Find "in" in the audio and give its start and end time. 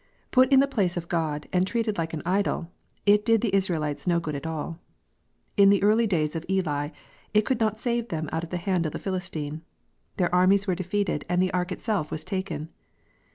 0.51-0.61, 5.57-5.69